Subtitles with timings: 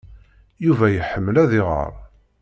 [0.65, 1.93] Yuba iḥemmel ad iɣer.